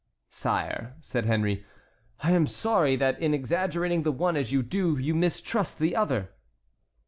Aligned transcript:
"Sire," 0.31 0.95
said 1.01 1.27
Henry, 1.27 1.63
"I 2.21 2.31
am 2.31 2.47
sorry 2.47 2.95
that 2.95 3.21
in 3.21 3.35
exaggerating 3.35 4.01
the 4.01 4.11
one 4.11 4.35
as 4.35 4.51
you 4.51 4.63
do, 4.63 4.97
you 4.97 5.13
mistrust 5.13 5.77
the 5.77 5.95
other." 5.95 6.31